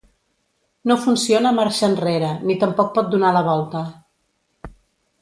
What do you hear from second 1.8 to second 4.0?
enrere, ni tampoc pot donar la volta.